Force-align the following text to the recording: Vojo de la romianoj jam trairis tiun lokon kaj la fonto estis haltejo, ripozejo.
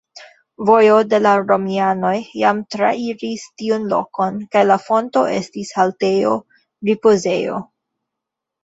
Vojo 0.69 0.95
de 1.09 1.19
la 1.25 1.33
romianoj 1.49 2.13
jam 2.45 2.63
trairis 2.77 3.45
tiun 3.63 3.87
lokon 3.95 4.43
kaj 4.57 4.67
la 4.73 4.79
fonto 4.89 5.27
estis 5.37 5.79
haltejo, 5.79 6.35
ripozejo. 6.93 7.63